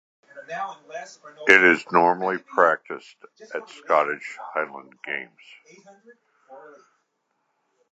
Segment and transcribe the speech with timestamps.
[1.47, 3.17] It is normally practised
[3.53, 5.43] at the Scottish Highland Games.